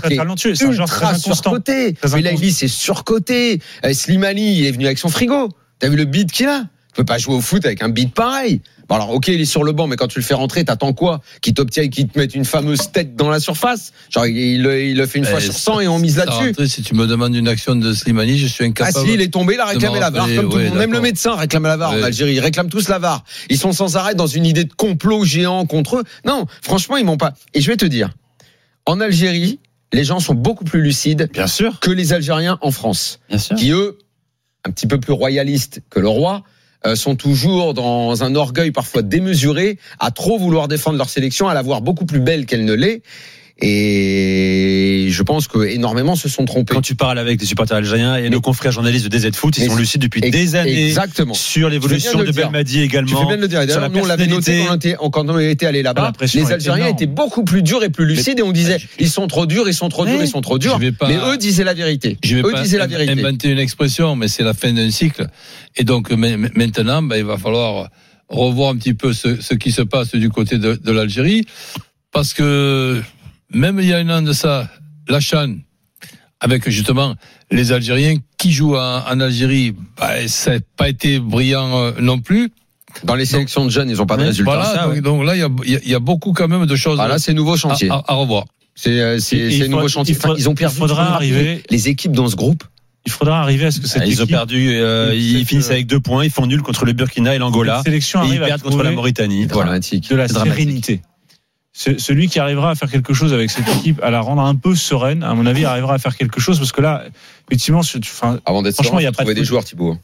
très 0.00 0.08
qui 0.08 0.14
est 0.14 0.18
talentueux, 0.18 0.54
c'est 0.54 0.66
un 0.66 0.72
joueur 0.72 0.88
très 0.88 0.96
ultra 0.96 1.10
inconstant. 1.10 1.32
surcoté. 1.50 1.96
Belaïli, 2.12 2.52
c'est 2.52 2.68
surcoté. 2.68 3.60
Euh, 3.84 3.92
Slimani, 3.92 4.58
il 4.58 4.66
est 4.66 4.72
venu 4.72 4.86
avec 4.86 4.98
son 4.98 5.08
frigo. 5.08 5.48
T'as 5.84 5.90
vu 5.90 5.96
le 5.96 6.06
beat 6.06 6.32
qu'il 6.32 6.46
a? 6.48 6.60
Tu 6.62 6.96
peux 6.96 7.04
pas 7.04 7.18
jouer 7.18 7.34
au 7.34 7.40
foot 7.42 7.66
avec 7.66 7.82
un 7.82 7.88
beat 7.90 8.14
pareil. 8.14 8.62
Bon 8.88 8.94
alors 8.94 9.10
ok, 9.10 9.28
il 9.28 9.40
est 9.40 9.44
sur 9.44 9.64
le 9.64 9.72
banc, 9.72 9.86
mais 9.86 9.96
quand 9.96 10.06
tu 10.08 10.18
le 10.18 10.24
fais 10.24 10.32
rentrer, 10.34 10.64
t'attends 10.64 10.92
quoi? 10.94 11.20
Qu'il 11.42 11.52
t'obtienne, 11.52 11.90
qu'il 11.90 12.06
te 12.08 12.18
mette 12.18 12.34
une 12.34 12.44
fameuse 12.46 12.90
tête 12.92 13.16
dans 13.16 13.28
la 13.28 13.38
surface? 13.40 13.92
Genre 14.10 14.26
il, 14.26 14.34
il 14.36 14.62
le- 14.62 14.82
il 14.82 14.96
le 14.96 15.04
fait 15.06 15.18
une 15.18 15.24
fois 15.26 15.40
Eh, 15.40 15.44
sur 15.44 15.52
100 15.52 15.80
et 15.80 15.88
on 15.88 15.98
mise 15.98 16.16
là-dessus. 16.16 16.54
Si 16.68 16.82
tu 16.82 16.94
me 16.94 17.06
demandes 17.06 17.34
une 17.34 17.48
action 17.48 17.76
de 17.76 17.92
Slimani, 17.92 18.38
je 18.38 18.46
suis 18.46 18.64
Ah 18.64 18.68
incapable. 18.68 19.06
si, 19.08 19.14
il 19.14 19.20
est 19.20 19.28
tombé, 19.32 19.54
il 19.54 19.60
a 19.60 19.66
réclamé 19.66 20.00
la 20.00 20.08
VAR, 20.10 20.26
comme 20.26 20.48
tout 20.48 20.56
le 20.56 20.64
ouais, 20.64 20.68
monde. 20.70 20.78
Même 20.78 20.92
le 20.92 21.00
médecin 21.02 21.34
réclame 21.34 21.64
la 21.64 21.76
VAR 21.76 21.90
en. 21.92 22.02
Algérie. 22.02 22.34
Ils 22.34 22.40
réclament 22.40 22.70
tous 22.70 22.88
la 22.88 22.98
VAR. 22.98 23.24
Ils 23.50 23.58
sont 23.58 23.72
sans 23.72 23.96
arrêt 23.96 24.14
dans 24.14 24.26
une 24.26 24.46
idée 24.46 24.64
de 24.64 24.72
complot 24.72 25.24
géant 25.24 25.66
contre 25.66 25.96
eux. 25.96 26.04
Non, 26.24 26.46
franchement, 26.62 26.96
ils 26.96 27.04
m'ont 27.04 27.16
pas. 27.18 27.34
Et 27.54 27.60
je 27.60 27.70
vais 27.70 27.76
te 27.76 27.86
dire, 27.86 28.10
en 28.86 29.00
Algérie, 29.00 29.58
les 29.92 30.04
gens 30.04 30.20
sont 30.20 30.34
beaucoup 30.34 30.64
plus 30.64 30.82
lucides 30.82 31.28
Bien 31.32 31.46
sûr, 31.46 31.80
que 31.80 31.90
les 31.90 32.12
Algériens 32.12 32.58
en 32.62 32.70
France, 32.70 33.20
bien 33.28 33.38
sûr. 33.38 33.56
qui 33.56 33.70
eux, 33.70 33.96
un 34.64 34.70
petit 34.70 34.86
peu 34.86 34.98
plus 34.98 35.12
royalistes 35.12 35.80
que 35.90 36.00
le 36.00 36.08
roi, 36.08 36.42
euh, 36.86 36.96
sont 36.96 37.16
toujours 37.16 37.72
dans 37.72 38.24
un 38.24 38.34
orgueil 38.34 38.70
parfois 38.70 39.00
démesuré, 39.00 39.78
à 39.98 40.10
trop 40.10 40.38
vouloir 40.38 40.68
défendre 40.68 40.98
leur 40.98 41.08
sélection, 41.08 41.48
à 41.48 41.54
la 41.54 41.62
voir 41.62 41.80
beaucoup 41.80 42.04
plus 42.04 42.20
belle 42.20 42.44
qu'elle 42.44 42.66
ne 42.66 42.74
l'est. 42.74 43.02
Et 43.62 45.08
je 45.10 45.22
pense 45.22 45.46
que 45.46 45.58
énormément 45.66 46.16
se 46.16 46.28
sont 46.28 46.44
trompés. 46.44 46.74
Quand 46.74 46.80
tu 46.82 46.94
parles 46.96 47.18
avec 47.18 47.38
des 47.38 47.46
supporters 47.46 47.76
algériens 47.76 48.16
et 48.16 48.28
nos 48.28 48.40
confrères 48.40 48.72
journalistes 48.72 49.08
de 49.08 49.16
DZ 49.16 49.34
Foot, 49.36 49.56
ils 49.58 49.66
sont 49.66 49.76
lucides 49.76 50.02
depuis 50.02 50.20
des 50.20 50.54
années 50.56 50.86
Exactement. 50.88 51.34
sur 51.34 51.68
l'évolution 51.68 52.18
Tu 52.18 52.26
de 52.26 52.30
de. 52.32 52.36
Belmadi 52.36 52.74
Tu 52.74 52.80
également. 52.82 53.20
fais 53.20 53.26
bien 53.26 53.36
de 53.36 53.42
le 53.42 53.48
dire. 53.48 53.60
D'ailleurs, 53.60 53.80
la 53.80 53.88
nous, 53.88 54.00
on 54.00 54.06
l'avait 54.06 54.26
noté 54.26 54.64
quand 54.66 54.72
on, 54.72 54.76
était, 54.76 54.96
quand 55.12 55.28
on 55.30 55.38
était 55.38 55.66
allé 55.66 55.80
Ah, 55.80 55.82
là-bas. 55.84 56.12
pression 56.12 56.44
Les 56.44 56.52
Algériens 56.52 56.88
étaient 56.88 57.06
beaucoup 57.06 57.44
plus 57.44 57.62
durs 57.62 57.84
et 57.84 57.90
plus 57.90 58.06
lucides 58.06 58.38
et 58.38 58.42
on 58.42 58.52
disait, 58.52 58.78
ils 58.98 59.08
sont 59.10 59.26
trop 59.28 59.46
durs, 59.46 59.68
ils 59.68 59.74
sont 59.74 59.88
trop 59.88 60.04
durs, 60.04 60.20
ils 60.20 60.28
sont 60.28 60.40
trop 60.40 60.58
durs. 60.58 60.78
Pas- 60.98 61.08
Mais 61.08 61.16
eux 61.16 61.36
disaient 61.36 61.64
la 61.64 61.74
vérité. 61.74 62.18
Je 62.24 62.36
vais 62.36 62.42
Eux 62.42 62.50
pas 62.52 62.62
disaient 62.62 62.78
la 62.78 62.86
vérité. 62.86 63.12
inventer 63.12 63.50
une 63.50 63.58
expression, 63.58 64.16
mais 64.16 64.28
c'est 64.28 64.42
la 64.42 64.54
fin 64.54 64.72
d'un 64.72 64.90
cycle. 64.90 65.26
Et 65.76 65.84
donc 65.84 66.10
ma- 66.10 66.36
ma- 66.36 66.48
maintenant, 66.54 67.02
ben, 67.02 67.16
il 67.16 67.24
va 67.24 67.38
falloir 67.38 67.88
revoir 68.28 68.70
un 68.70 68.76
petit 68.76 68.94
peu 68.94 69.12
ce, 69.12 69.40
ce 69.40 69.54
qui 69.54 69.70
se 69.70 69.82
passe 69.82 70.14
du 70.14 70.28
côté 70.30 70.58
de, 70.58 70.74
de 70.74 70.92
l'Algérie, 70.92 71.44
parce 72.10 72.32
que 72.34 73.00
même 73.54 73.78
il 73.80 73.86
y 73.88 73.92
a 73.94 73.98
un 73.98 74.08
an 74.10 74.22
de 74.22 74.32
ça, 74.32 74.68
la 75.08 75.20
Chan, 75.20 75.54
avec 76.40 76.68
justement 76.68 77.14
les 77.50 77.72
Algériens 77.72 78.16
qui 78.38 78.52
jouent 78.52 78.76
en, 78.76 79.02
en 79.08 79.20
Algérie, 79.20 79.74
ben, 79.98 80.28
ça 80.28 80.54
n'a 80.54 80.60
pas 80.76 80.88
été 80.88 81.18
brillant 81.18 81.78
euh, 81.78 81.92
non 82.00 82.18
plus. 82.20 82.50
Dans 83.02 83.14
les 83.16 83.26
sélections 83.26 83.64
de 83.64 83.70
jeunes, 83.70 83.90
ils 83.90 83.96
n'ont 83.96 84.06
pas 84.06 84.16
de 84.16 84.20
Ouais, 84.22 84.28
résultats. 84.28 84.52
Voilà, 84.52 84.64
ça, 84.74 84.84
donc, 84.84 84.92
ouais. 84.94 85.00
donc 85.00 85.24
là, 85.24 85.34
il 85.34 85.40
y 85.40 85.42
a, 85.42 85.48
il 85.64 85.70
y 85.72 85.76
a- 85.76 85.80
il 85.84 85.90
y 85.90 85.94
a 85.94 85.98
beaucoup 85.98 86.32
quand 86.32 86.46
même 86.46 86.64
de 86.66 86.76
choses 86.76 86.98
Ah, 87.02 87.08
là, 87.08 87.18
c'est 87.18 87.34
nouveau 87.34 87.54
à, 87.54 87.56
chantier. 87.56 87.90
à- 87.90 88.02
à 88.06 88.14
revoir. 88.14 88.44
C'est 88.76 89.00
euh, 89.00 89.18
nouveau 89.68 89.88
chantier. 89.88 90.14
il 90.14 90.18
Enfin, 90.18 90.34
ils 90.38 90.48
ont 90.48 90.54
perdu. 90.54 90.76
il 90.76 90.78
faudra 90.78 91.14
arriver- 91.14 91.62
Les 91.70 91.88
équipes 91.88 92.12
dans 92.12 92.28
ce 92.28 92.36
groupe. 92.36 92.62
Il 93.06 93.12
faudra 93.12 93.40
arriver 93.40 93.66
à 93.66 93.70
ce 93.70 93.80
que 93.80 93.86
cette 93.88 94.02
Ah, 94.02 94.06
Ils 94.06 94.20
ont 94.20 94.24
équipe- 94.24 94.30
perdu, 94.36 94.68
euh, 94.76 95.12
ils 95.14 95.44
finissent 95.44 95.68
euh, 95.68 95.72
avec 95.72 95.86
deux 95.86 96.00
points, 96.00 96.24
ils 96.24 96.30
font 96.30 96.46
nul 96.46 96.62
contre 96.62 96.84
le 96.84 96.92
Burkina 96.92 97.34
et 97.34 97.38
l'Angola. 97.38 97.82
sélection 97.84 98.24
Et 98.24 98.34
ils 98.34 98.40
perdent 98.40 98.62
contre 98.62 98.82
la 98.82 98.92
Mauritanie. 98.92 99.46
Voilà. 99.46 99.78
De 99.78 100.14
la 100.16 100.28
sérénité. 100.28 101.02
Ce- 101.76 101.98
celui 101.98 102.28
qui 102.28 102.38
arrivera 102.38 102.70
à 102.70 102.74
faire 102.76 102.88
quelque 102.88 103.12
chose 103.12 103.32
avec 103.34 103.50
cette 103.50 103.68
équipe, 103.68 104.00
à 104.02 104.10
la 104.10 104.20
rendre 104.20 104.42
un 104.42 104.54
peu 104.54 104.76
sereine, 104.76 105.24
à 105.24 105.34
mon 105.34 105.44
avis, 105.44 105.64
arrivera 105.64 105.94
à 105.94 105.98
faire 105.98 106.16
quelque 106.16 106.38
chose 106.40 106.58
parce 106.58 106.70
que 106.70 106.80
là, 106.80 107.02
effectivement, 107.48 107.80
enfin, 107.80 108.38
Avant 108.46 108.62
d'être 108.62 108.74
Franchement, 108.74 108.92
serein, 108.92 109.00
il 109.00 109.04
y 109.04 109.08
a 109.08 109.12
pas 109.12 109.24
de 109.24 109.32
des 109.32 109.44
joueurs, 109.44 109.64
Thibaut. 109.64 109.98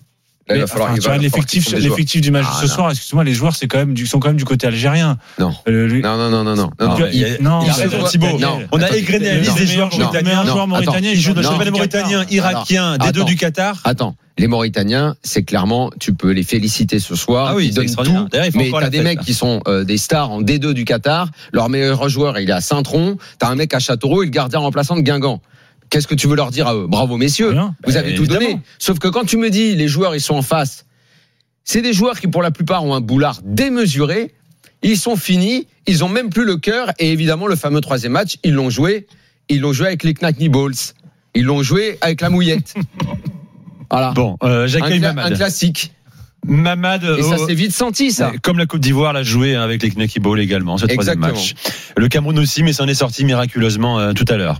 Là, 0.50 0.56
il 0.56 0.60
va 0.60 0.66
falloir. 0.66 0.90
enfin, 0.90 1.14
il 1.16 1.22
l'effectif, 1.22 1.70
l'effectif 1.72 2.20
du 2.20 2.30
match 2.30 2.44
Ah, 2.48 2.56
ce 2.60 2.66
non. 2.66 2.72
soir, 2.74 2.90
excuse-moi, 2.90 3.24
les 3.24 3.32
joueurs, 3.34 3.54
c'est 3.56 3.66
quand 3.68 3.78
même 3.78 3.94
du, 3.94 4.06
sont 4.06 4.18
quand 4.18 4.28
même 4.28 4.36
du 4.36 4.44
côté 4.44 4.66
algérien. 4.66 5.16
Non. 5.38 5.52
Euh, 5.68 5.86
lui- 5.86 6.02
Non, 6.02 6.16
non, 6.16 6.30
non, 6.30 6.44
non, 6.44 6.54
non. 6.56 6.70
non, 6.80 6.88
non. 6.98 7.06
il- 7.12 7.38
il 7.38 7.70
raison, 7.70 8.02
Thibaut. 8.04 8.38
On 8.72 8.82
a 8.82 8.90
égrené 8.96 9.24
la 9.26 9.34
liste 9.38 9.56
des 9.58 9.66
joueurs 9.66 9.90
mauritaniens. 9.96 10.44
joueur 10.44 10.66
mauritanien, 10.66 11.10
il 11.12 11.20
joue 11.20 11.32
dans 11.34 11.58
le 11.58 11.70
mauritanien, 11.70 12.24
irakien, 12.30 12.98
des 12.98 13.12
deux 13.12 13.24
du 13.24 13.36
Qatar. 13.36 13.78
Attends, 13.84 14.16
les 14.38 14.46
Mauritaniens, 14.46 15.16
c'est 15.22 15.42
clairement, 15.42 15.90
tu 16.00 16.14
peux 16.14 16.30
les 16.30 16.42
féliciter 16.42 16.98
ce 16.98 17.14
soir. 17.14 17.48
Ah 17.50 17.54
oui, 17.56 17.66
ils 17.68 17.74
donnent 17.74 17.94
tout. 17.94 18.28
Mais 18.54 18.70
t'as 18.70 18.88
des 18.88 18.98
fête, 18.98 19.04
mecs 19.06 19.18
là. 19.18 19.24
qui 19.24 19.34
sont 19.34 19.60
euh, 19.68 19.84
des 19.84 19.98
stars 19.98 20.30
en 20.30 20.40
D2 20.40 20.72
du 20.72 20.84
Qatar. 20.84 21.28
Leur 21.52 21.68
meilleur 21.68 22.08
joueur, 22.08 22.38
il 22.38 22.48
est 22.48 22.52
à 22.52 22.60
Saint-Tron. 22.60 23.18
T'as 23.38 23.48
un 23.48 23.54
mec 23.54 23.74
à 23.74 23.78
Châteauroux 23.78 24.22
et 24.22 24.26
le 24.26 24.30
gardien 24.30 24.60
remplaçant 24.60 24.96
de 24.96 25.02
Guingamp. 25.02 25.40
Qu'est-ce 25.90 26.06
que 26.06 26.14
tu 26.14 26.26
veux 26.28 26.36
leur 26.36 26.50
dire 26.50 26.66
à 26.68 26.74
eux? 26.74 26.86
Bravo 26.88 27.16
messieurs, 27.16 27.52
vous 27.86 27.96
avez 27.96 28.14
tout 28.14 28.22
évidemment. 28.22 28.40
donné. 28.40 28.60
Sauf 28.78 28.98
que 28.98 29.08
quand 29.08 29.24
tu 29.24 29.36
me 29.36 29.50
dis 29.50 29.74
les 29.74 29.88
joueurs 29.88 30.14
ils 30.14 30.20
sont 30.20 30.34
en 30.36 30.42
face, 30.42 30.86
c'est 31.64 31.82
des 31.82 31.92
joueurs 31.92 32.18
qui 32.20 32.28
pour 32.28 32.42
la 32.42 32.50
plupart 32.50 32.84
ont 32.84 32.94
un 32.94 33.00
boulard 33.00 33.40
démesuré. 33.44 34.32
Ils 34.82 34.96
sont 34.96 35.16
finis, 35.16 35.66
ils 35.86 36.02
ont 36.04 36.08
même 36.08 36.30
plus 36.30 36.44
le 36.44 36.56
cœur 36.56 36.92
et 36.98 37.12
évidemment 37.12 37.46
le 37.46 37.56
fameux 37.56 37.80
troisième 37.80 38.12
match, 38.12 38.38
ils 38.44 38.54
l'ont 38.54 38.70
joué, 38.70 39.06
ils 39.50 39.60
l'ont 39.60 39.72
joué 39.74 39.88
avec 39.88 40.04
les 40.04 40.14
Knackney 40.14 40.48
Balls, 40.48 40.72
ils 41.34 41.44
l'ont 41.44 41.62
joué 41.62 41.98
avec 42.00 42.20
la 42.22 42.30
mouillette. 42.30 42.74
Voilà. 43.90 44.12
Bon, 44.12 44.36
euh, 44.44 44.64
un, 44.64 44.66
j'accueille 44.68 45.00
cla- 45.00 45.08
un 45.10 45.12
Mamad. 45.14 45.34
classique. 45.36 45.92
Mamad, 46.46 47.02
Et 47.18 47.22
ça 47.22 47.34
euh, 47.34 47.46
s'est 47.46 47.54
vite 47.54 47.72
senti 47.72 48.10
ça. 48.10 48.32
Comme 48.42 48.58
la 48.58 48.66
Côte 48.66 48.80
d'Ivoire 48.80 49.12
l'a 49.12 49.22
joué 49.22 49.54
hein, 49.54 49.62
avec 49.62 49.82
les 49.82 49.90
Knacky 49.90 50.20
Ball 50.20 50.40
également, 50.40 50.78
ce 50.78 50.86
troisième 50.86 51.18
Exactement. 51.18 51.38
match. 51.38 51.54
Le 51.96 52.08
Cameroun 52.08 52.38
aussi, 52.38 52.62
mais 52.62 52.72
s'en 52.72 52.86
est 52.86 52.94
sorti 52.94 53.24
miraculeusement 53.24 53.98
euh, 53.98 54.12
tout 54.12 54.24
à 54.28 54.36
l'heure. 54.36 54.58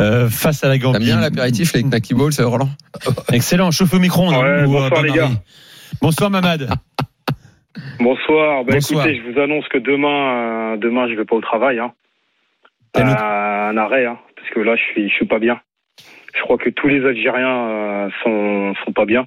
Euh, 0.00 0.28
face 0.28 0.62
à 0.62 0.68
la 0.68 0.74
T'aimes 0.78 0.92
Gambie. 0.92 1.04
bien 1.04 1.20
l'apéritif 1.20 1.72
les 1.74 1.82
Knacky 1.82 2.14
Balls, 2.14 2.32
euh, 2.38 2.46
Roland 2.46 2.70
Excellent, 3.32 3.70
chauffe 3.70 3.92
au 3.94 3.98
micro. 3.98 4.28
Ouais, 4.28 4.36
hein, 4.36 4.66
ou, 4.66 4.76
euh, 4.76 4.88
bonsoir, 4.88 5.02
les 5.02 5.12
gars. 5.12 5.30
Bonsoir 6.00 6.30
Mamad. 6.30 6.68
Bonsoir. 8.00 8.64
Bah, 8.64 8.74
Bonsoir. 8.74 9.06
Écoutez, 9.06 9.22
je 9.24 9.32
vous 9.32 9.40
annonce 9.40 9.68
que 9.68 9.78
demain, 9.78 10.74
euh, 10.74 10.76
demain, 10.76 11.08
je 11.08 11.14
vais 11.14 11.24
pas 11.24 11.36
au 11.36 11.40
travail. 11.40 11.78
Hein. 11.78 11.92
Euh, 12.96 13.00
un 13.02 13.76
arrêt, 13.76 14.06
hein, 14.06 14.18
parce 14.36 14.48
que 14.50 14.60
là, 14.60 14.76
je 14.76 14.82
suis, 14.92 15.08
je 15.10 15.14
suis 15.14 15.26
pas 15.26 15.38
bien. 15.38 15.60
Je 16.34 16.40
crois 16.42 16.56
que 16.58 16.70
tous 16.70 16.88
les 16.88 17.04
Algériens 17.04 17.68
euh, 17.68 18.08
sont, 18.22 18.74
sont 18.84 18.92
pas 18.92 19.04
bien. 19.04 19.26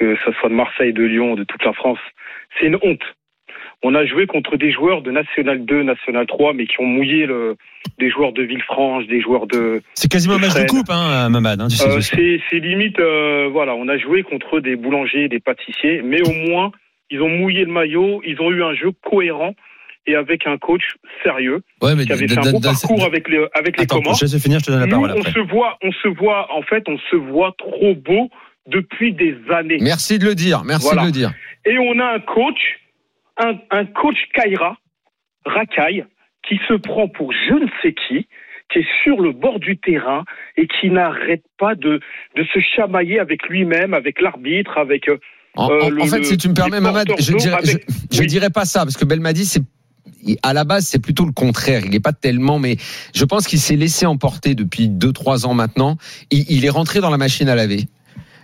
Que 0.00 0.16
ce 0.24 0.32
soit 0.32 0.48
de 0.48 0.54
Marseille, 0.54 0.92
de 0.94 1.04
Lyon, 1.04 1.34
de 1.36 1.44
toute 1.44 1.62
la 1.64 1.74
France, 1.74 1.98
c'est 2.58 2.66
une 2.66 2.78
honte. 2.82 3.02
On 3.82 3.94
a 3.94 4.04
joué 4.06 4.26
contre 4.26 4.56
des 4.56 4.70
joueurs 4.72 5.02
de 5.02 5.10
National 5.10 5.64
2, 5.64 5.82
National 5.82 6.26
3, 6.26 6.54
mais 6.54 6.66
qui 6.66 6.80
ont 6.80 6.86
mouillé 6.86 7.26
le, 7.26 7.56
des 7.98 8.10
joueurs 8.10 8.32
de 8.32 8.42
Villefranche, 8.42 9.06
des 9.06 9.20
joueurs 9.20 9.46
de, 9.46 9.82
C'est 9.94 10.10
quasiment 10.10 10.34
un 10.34 10.38
match 10.38 10.54
de 10.54 10.66
coupe, 10.66 10.88
hein, 10.90 11.28
Mamad. 11.28 11.60
Hein, 11.60 11.68
tu 11.68 11.76
sais, 11.76 11.86
Euh, 11.86 12.00
c'est 12.50 12.58
limite, 12.58 12.98
euh, 12.98 13.48
voilà, 13.52 13.74
on 13.74 13.88
a 13.88 13.98
joué 13.98 14.22
contre 14.22 14.60
des 14.60 14.74
boulangers, 14.76 15.28
des 15.28 15.38
pâtissiers, 15.40 16.00
mais 16.02 16.20
au 16.26 16.32
moins 16.50 16.72
ils 17.10 17.20
ont 17.20 17.28
mouillé 17.28 17.64
le 17.66 17.72
maillot, 17.72 18.22
ils 18.24 18.40
ont 18.40 18.50
eu 18.50 18.62
un 18.62 18.74
jeu 18.74 18.92
cohérent 19.02 19.54
et 20.06 20.14
avec 20.14 20.46
un 20.46 20.56
coach 20.58 20.82
sérieux 21.22 21.60
Ouais, 21.82 21.94
mais 21.94 22.04
qui 22.06 22.12
avait 22.12 22.28
fait 22.28 22.38
un 22.38 22.52
bon 22.52 22.60
parcours 22.60 23.04
avec 23.04 23.28
les 23.28 23.44
avec 23.54 23.78
les 23.78 23.86
Comores. 23.86 24.14
je 24.14 24.24
laisse 24.26 24.42
finir, 24.42 24.60
je 24.60 24.66
te 24.66 24.70
donne 24.70 24.80
la 24.80 24.86
Nous, 24.86 24.92
parole 24.92 25.10
on 25.16 25.20
après. 25.20 25.32
se 25.32 25.40
voit, 25.40 25.76
on 25.82 25.92
se 25.92 26.08
voit, 26.08 26.52
en 26.54 26.62
fait, 26.62 26.84
on 26.88 26.96
se 27.10 27.16
voit 27.16 27.52
trop 27.58 27.94
beau 27.94 28.30
depuis 28.66 29.12
des 29.14 29.36
années. 29.50 29.78
Merci 29.80 30.18
de 30.18 30.26
le 30.26 30.34
dire, 30.34 30.62
merci 30.64 30.84
Voilà. 30.84 31.02
de 31.02 31.06
le 31.06 31.12
dire. 31.12 31.32
Et 31.64 31.78
on 31.78 31.98
a 31.98 32.14
un 32.14 32.20
coach, 32.20 32.60
un, 33.38 33.54
un 33.70 33.84
coach 33.86 34.16
Kaira, 34.34 34.76
Rakai, 35.46 36.04
qui 36.48 36.58
se 36.68 36.74
prend 36.74 37.08
pour 37.08 37.32
je 37.32 37.54
ne 37.54 37.66
sais 37.82 37.92
qui, 37.94 38.26
qui 38.72 38.78
est 38.78 38.86
sur 39.02 39.20
le 39.20 39.32
bord 39.32 39.58
du 39.60 39.76
terrain 39.78 40.24
et 40.56 40.66
qui 40.68 40.90
n'arrête 40.90 41.42
pas 41.58 41.74
de, 41.74 42.00
de 42.36 42.44
se 42.52 42.60
chamailler 42.76 43.18
avec 43.18 43.48
lui-même, 43.48 43.94
avec 43.94 44.20
l'arbitre, 44.20 44.78
avec. 44.78 45.08
euh, 45.08 45.18
En, 45.56 45.68
Euh, 45.68 45.80
en- 45.82 45.90
le- 45.90 46.02
en 46.02 46.06
fait, 46.06 46.18
le- 46.18 46.24
si 46.24 46.36
tu 46.38 46.48
me 46.48 46.54
permets, 46.54 46.80
Mamad, 46.80 47.08
je 47.18 47.32
d'eau 47.32 47.38
dirais, 47.38 47.58
je, 47.64 47.70
avec- 47.72 47.86
je 48.12 48.20
Oui. 48.20 48.26
dirais 48.28 48.50
pas 48.50 48.64
ça 48.64 48.80
parce 48.84 48.96
que 48.96 49.04
Belmadi, 49.04 49.44
c'est 49.44 49.62
à 50.44 50.52
la 50.52 50.62
base, 50.64 50.86
c'est 50.86 51.02
plutôt 51.02 51.24
le 51.26 51.32
contraire. 51.32 51.82
Il 51.84 51.90
n'est 51.90 51.98
pas 52.00 52.12
tellement, 52.12 52.58
mais 52.60 52.76
je 53.14 53.24
pense 53.24 53.46
qu'il 53.48 53.58
s'est 53.58 53.74
laissé 53.76 54.06
emporter 54.06 54.54
depuis 54.54 54.88
2-3 54.88 55.46
ans 55.46 55.54
maintenant. 55.54 55.96
Il, 56.30 56.44
il 56.48 56.64
est 56.64 56.70
rentré 56.70 57.00
dans 57.00 57.10
la 57.10 57.16
machine 57.18 57.48
à 57.48 57.56
laver. 57.56 57.80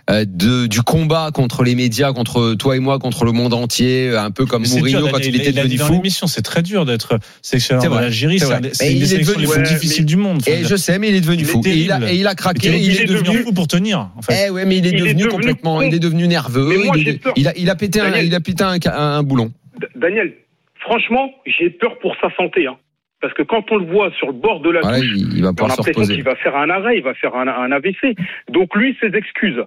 Euh, 0.09 0.23
de, 0.27 0.67
du 0.67 0.81
combat 0.81 1.31
contre 1.33 1.63
les 1.63 1.75
médias, 1.75 2.13
contre 2.13 2.53
toi 2.55 2.75
et 2.77 2.79
moi, 2.79 2.97
contre 2.99 3.25
le 3.25 3.31
monde 3.33 3.53
entier, 3.53 4.15
un 4.15 4.31
peu 4.31 4.45
comme 4.45 4.63
Mourinho 4.65 4.99
dur, 5.01 5.11
quand 5.11 5.17
Daniel, 5.17 5.35
il 5.35 5.41
était 5.41 5.51
devenu 5.51 5.75
dans 5.75 5.85
fou. 5.85 5.93
l'émission, 5.93 6.27
c'est 6.27 6.41
très 6.41 6.61
dur 6.61 6.85
d'être 6.85 7.19
sélectionneur 7.41 7.81
C'est 7.81 7.87
de 7.89 7.93
vrai, 7.93 8.01
l'Algérie. 8.03 8.39
c'est 8.39 8.91
une 8.93 8.99
des 8.99 9.05
sélections 9.05 9.33
les 9.39 9.45
plus 9.47 9.55
ouais, 9.57 9.63
difficiles 9.63 10.03
mais- 10.03 10.05
du 10.05 10.15
monde. 10.15 10.41
Et 10.47 10.63
je 10.63 10.75
sais, 10.75 10.97
mais 10.99 11.09
il 11.09 11.15
est 11.15 11.21
devenu 11.21 11.43
Il 11.43 11.49
est 11.49 11.51
fou. 11.51 11.61
Et 11.65 11.71
il, 11.75 11.91
a, 11.91 11.97
terrible. 11.99 12.15
et 12.15 12.19
il 12.19 12.27
a 12.27 12.31
Et 12.31 12.35
craqué. 12.35 12.67
il, 12.69 12.83
il 12.93 13.01
est 13.01 13.05
devenu 13.05 13.37
fou 13.39 13.53
pour 13.53 13.67
tenir. 13.67 14.09
En 14.15 14.21
fait. 14.21 14.45
Eh 14.47 14.49
ouais, 14.49 14.65
mais 14.65 14.77
il 14.77 14.87
est 14.87 14.91
devenu 14.93 15.27
complètement. 15.27 15.81
Il 15.81 15.93
est 15.93 15.99
devenu 15.99 16.27
nerveux. 16.27 16.67
Mais 16.69 16.85
moi, 16.85 16.95
il, 16.97 17.03
j'ai 17.03 17.09
est- 17.11 17.21
peur. 17.23 17.33
il 17.35 17.47
a, 17.47 17.53
il 17.57 17.69
a 17.69 17.75
pété 17.75 17.99
un, 17.99 18.09
Daniel. 18.11 18.25
il 18.27 18.35
a 18.35 18.39
pété 18.39 18.63
un, 18.63 18.77
un- 18.85 18.91
un 19.17 19.23
boulon. 19.23 19.51
Daniel, 19.95 20.33
franchement, 20.79 21.31
j'ai 21.45 21.69
peur 21.69 21.99
pour 21.99 22.15
sa 22.21 22.33
santé. 22.35 22.65
Hein. 22.67 22.77
Parce 23.21 23.33
que 23.33 23.41
quand 23.43 23.63
on 23.71 23.77
le 23.77 23.85
voit 23.91 24.11
sur 24.17 24.27
le 24.27 24.33
bord 24.33 24.61
de 24.61 24.69
la 24.69 24.81
Voilà, 24.81 24.99
touche, 24.99 25.07
il, 25.15 25.37
il 25.37 25.41
va 25.43 25.49
on 25.59 25.65
a 25.65 25.67
l'impression 25.69 26.03
qu'il 26.05 26.23
va 26.23 26.35
faire 26.35 26.55
un 26.55 26.69
arrêt, 26.69 26.97
il 26.97 27.03
va 27.03 27.13
faire 27.15 27.35
un, 27.35 27.47
un 27.47 27.71
AVC. 27.71 28.15
Donc 28.51 28.75
lui, 28.75 28.95
ses 29.01 29.07
excuses, 29.17 29.57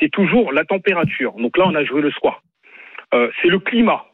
c'est 0.00 0.10
toujours 0.10 0.52
la 0.52 0.64
température. 0.64 1.32
Donc 1.32 1.56
là, 1.56 1.64
on 1.66 1.74
a 1.74 1.84
joué 1.84 2.00
le 2.02 2.10
soir. 2.10 2.42
Euh, 3.14 3.30
c'est 3.40 3.48
le 3.48 3.58
climat. 3.58 4.04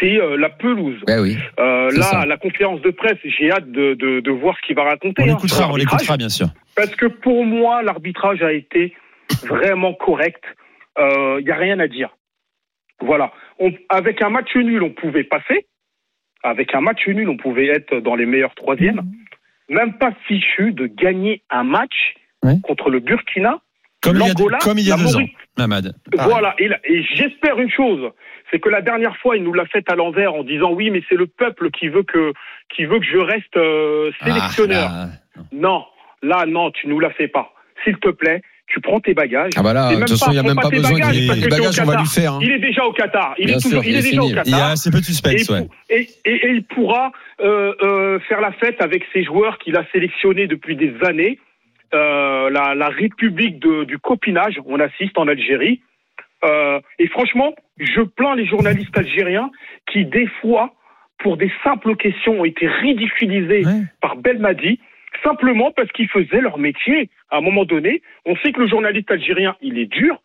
C'est 0.00 0.20
euh, 0.20 0.36
la 0.36 0.48
pelouse. 0.48 1.00
Ben 1.06 1.20
oui. 1.20 1.36
Euh, 1.58 1.90
là, 1.90 2.02
ça. 2.02 2.26
la 2.26 2.36
conférence 2.36 2.80
de 2.80 2.90
presse, 2.90 3.18
j'ai 3.24 3.50
hâte 3.50 3.70
de, 3.70 3.94
de, 3.94 4.20
de 4.20 4.30
voir 4.30 4.56
ce 4.56 4.66
qu'il 4.66 4.74
va 4.74 4.84
raconter. 4.84 5.22
On 5.22 5.24
hein, 5.24 5.28
l'écoutera, 5.28 6.14
on 6.14 6.16
bien 6.16 6.28
sûr. 6.28 6.48
Parce 6.74 6.94
que 6.96 7.06
pour 7.06 7.44
moi, 7.44 7.82
l'arbitrage 7.82 8.42
a 8.42 8.52
été 8.52 8.94
vraiment 9.44 9.94
correct. 9.94 10.42
Il 10.98 11.44
n'y 11.44 11.50
a 11.50 11.56
rien 11.56 11.78
à 11.78 11.88
dire. 11.88 12.10
Voilà. 13.00 13.32
On- 13.58 13.72
avec 13.88 14.22
un 14.22 14.30
match 14.30 14.54
nul, 14.56 14.82
on 14.82 14.90
pouvait 14.90 15.24
passer. 15.24 15.66
Avec 16.42 16.74
un 16.74 16.80
match 16.80 17.06
nul, 17.06 17.28
on 17.28 17.36
pouvait 17.36 17.66
être 17.66 17.96
dans 18.00 18.14
les 18.14 18.26
meilleurs 18.26 18.54
troisièmes. 18.54 19.02
Même 19.68 19.98
pas 19.98 20.12
fichu 20.26 20.72
de 20.72 20.86
gagner 20.86 21.42
un 21.50 21.64
match 21.64 22.14
contre 22.62 22.90
le 22.90 23.00
Burkina. 23.00 23.60
Comme 24.06 24.16
il 24.16 24.20
y 24.20 24.24
a, 24.24 24.28
l'Angola, 24.28 24.58
comme 24.58 24.78
il 24.78 24.86
y 24.86 24.92
a 24.92 24.96
la 24.96 25.02
deux 25.02 25.16
ans. 25.16 25.20
Mamad. 25.58 25.94
Pareil. 26.16 26.30
Voilà, 26.30 26.54
et, 26.58 26.68
j'espère 27.14 27.58
une 27.58 27.70
chose, 27.70 28.10
c'est 28.50 28.58
que 28.58 28.68
la 28.68 28.82
dernière 28.82 29.16
fois, 29.18 29.36
il 29.36 29.42
nous 29.42 29.52
l'a 29.52 29.66
fait 29.66 29.84
à 29.90 29.94
l'envers 29.94 30.34
en 30.34 30.44
disant 30.44 30.72
oui, 30.72 30.90
mais 30.90 31.02
c'est 31.08 31.14
le 31.16 31.26
peuple 31.26 31.70
qui 31.70 31.88
veut 31.88 32.02
que 32.02 32.32
qui 32.74 32.84
veut 32.84 32.98
que 32.98 33.06
je 33.06 33.18
reste 33.18 33.56
euh, 33.56 34.10
sélectionneur. 34.24 34.88
Ah, 34.92 35.06
là. 35.36 35.42
Non, 35.52 35.84
là, 36.22 36.44
non, 36.46 36.70
tu 36.70 36.88
nous 36.88 37.00
la 37.00 37.10
fais 37.10 37.28
pas. 37.28 37.52
S'il 37.84 37.96
te 37.98 38.08
plaît, 38.10 38.42
tu 38.66 38.80
prends 38.80 38.98
tes 39.00 39.14
bagages. 39.14 39.52
Ah 39.56 39.62
bah 39.62 39.72
là, 39.72 39.90
de 39.94 40.00
toute 40.00 40.10
façon, 40.10 40.30
il 40.30 40.34
n'y 40.34 40.38
a 40.40 40.42
même 40.42 40.56
pas 40.56 40.68
besoin 40.68 40.90
bagages, 40.92 41.12
qu'il 41.12 41.26
parce 41.28 41.38
les 41.38 41.46
au 41.46 41.50
bagages, 41.50 41.80
on 41.80 41.84
va 41.84 41.96
lui 42.00 42.06
faire. 42.06 42.32
hein. 42.34 42.38
Il 42.42 42.50
est 42.50 42.58
déjà 42.58 42.84
au 42.84 42.92
Qatar. 42.92 43.34
Il 43.38 43.46
Bien 43.46 43.56
est 43.56 43.60
toujours, 43.62 43.82
sûr, 43.82 43.90
il 43.90 43.96
est 43.96 44.00
il 44.00 44.06
est 44.06 44.10
déjà 44.10 44.22
au 44.22 44.26
fini. 44.28 44.40
Il 44.44 44.50
y 44.50 44.54
a 44.54 44.56
Qatar. 44.58 44.70
assez 44.72 44.90
peu 44.90 44.98
de 44.98 45.02
Et, 45.02 45.06
suspense, 45.06 45.48
ouais. 45.50 45.68
et- 45.88 46.08
et- 46.24 46.34
et 46.46 46.50
il 46.50 46.64
pourra 46.64 47.12
euh, 47.40 47.72
euh, 47.82 48.18
faire 48.28 48.40
la 48.40 48.50
fête 48.52 48.80
avec 48.82 49.04
ses 49.12 49.22
joueurs 49.24 49.58
qu'il 49.58 49.76
a 49.76 49.84
sélectionnés 49.92 50.46
depuis 50.48 50.74
des 50.76 50.92
années. 51.06 51.38
Euh, 51.94 52.50
la, 52.50 52.74
la 52.74 52.88
République 52.88 53.58
de- 53.60 53.84
du 53.84 53.98
copinage, 53.98 54.60
on 54.66 54.78
assiste 54.80 55.16
en 55.18 55.28
Algérie. 55.28 55.80
Euh, 56.44 56.80
et 56.98 57.08
franchement, 57.08 57.54
je 57.78 58.02
plains 58.02 58.34
les 58.34 58.46
journalistes 58.46 58.96
algériens 58.96 59.50
qui, 59.90 60.04
des 60.04 60.26
fois, 60.40 60.74
pour 61.18 61.36
des 61.36 61.50
simples 61.64 61.96
questions, 61.96 62.40
ont 62.40 62.44
été 62.44 62.66
ridiculisés 62.68 63.64
Ouais. 63.64 63.82
par 64.00 64.16
Belmadi, 64.16 64.78
simplement 65.24 65.70
parce 65.74 65.90
qu'ils 65.92 66.08
faisaient 66.08 66.40
leur 66.40 66.58
métier. 66.58 67.08
À 67.30 67.38
un 67.38 67.40
moment 67.40 67.64
donné, 67.64 68.02
on 68.26 68.36
sait 68.36 68.52
que 68.52 68.60
le 68.60 68.68
journaliste 68.68 69.10
algérien, 69.10 69.56
il 69.62 69.78
est 69.78 69.86
dur, 69.86 70.20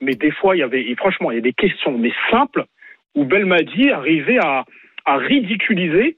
mais 0.00 0.14
des 0.14 0.30
fois, 0.30 0.56
il 0.56 0.60
y 0.60 0.62
avait, 0.62 0.88
et 0.88 0.94
franchement, 0.96 1.30
il 1.30 1.34
y 1.36 1.38
a 1.38 1.42
des 1.42 1.52
questions, 1.52 1.98
mais 1.98 2.12
simples, 2.30 2.64
où 3.14 3.24
Belmadi 3.24 3.90
arrivait 3.90 4.38
à, 4.38 4.64
à 5.04 5.16
ridiculiser 5.16 6.16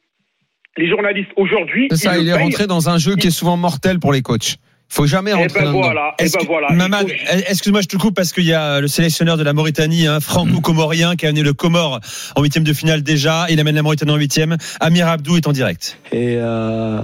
les 0.76 0.88
journalistes. 0.88 1.30
Aujourd'hui, 1.36 1.88
C'est 1.90 1.96
ça, 1.96 2.18
il 2.18 2.28
est 2.28 2.34
rentré 2.34 2.66
dans 2.66 2.88
un 2.88 2.98
jeu 2.98 3.16
qui 3.16 3.26
est 3.28 3.30
souvent 3.30 3.56
mortel 3.56 3.98
pour 3.98 4.12
les 4.12 4.22
coachs. 4.22 4.56
Faut 4.94 5.06
jamais 5.06 5.30
Et 5.30 5.34
rentrer 5.34 5.60
ben 5.60 5.64
là-dedans. 5.66 5.80
voilà, 5.82 6.14
et 6.18 6.24
Est-ce 6.24 6.36
ben 6.36 6.44
voilà. 6.46 6.66
Il 6.70 6.76
Mamad, 6.76 7.08
faut- 7.08 7.36
excuse-moi, 7.48 7.80
je 7.80 7.86
te 7.88 7.96
coupe 7.96 8.14
parce 8.14 8.32
qu'il 8.32 8.44
y 8.44 8.52
a 8.52 8.80
le 8.80 8.88
sélectionneur 8.88 9.36
de 9.38 9.42
la 9.42 9.52
Mauritanie, 9.54 10.06
hein, 10.06 10.20
franco-comorien, 10.20 11.16
qui 11.16 11.24
a 11.26 11.30
amené 11.30 11.42
le 11.42 11.54
Comore 11.54 12.00
en 12.36 12.42
huitième 12.42 12.64
de 12.64 12.72
finale 12.74 13.02
déjà. 13.02 13.46
Il 13.48 13.58
amène 13.58 13.74
la 13.74 13.82
Mauritanie 13.82 14.12
en 14.12 14.16
huitième. 14.16 14.56
Amir 14.80 15.08
Abdou 15.08 15.36
est 15.38 15.46
en 15.46 15.52
direct. 15.52 15.98
Et 16.12 16.36
euh, 16.38 17.00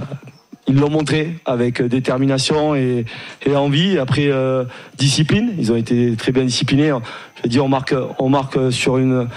ils 0.67 0.75
l'ont 0.75 0.91
montré 0.91 1.33
avec 1.45 1.81
détermination 1.81 2.75
et, 2.75 3.05
et 3.45 3.55
envie. 3.55 3.97
Après, 3.97 4.27
euh, 4.27 4.65
discipline. 4.97 5.53
Ils 5.57 5.71
ont 5.71 5.75
été 5.75 6.15
très 6.15 6.31
bien 6.31 6.43
disciplinés. 6.43 6.89
Je 7.37 7.43
veux 7.43 7.49
dire, 7.49 7.65
on 7.65 7.69
marque, 7.69 7.95
on 8.19 8.29
marque 8.29 8.71
sur 8.71 8.97
une, 8.99 9.27